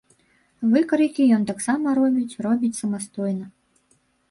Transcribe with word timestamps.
Выкрайкі 0.71 1.25
ён 1.37 1.43
таксама 1.51 1.87
робіць 2.01 2.39
робіць 2.49 2.73
самастойна. 2.81 3.45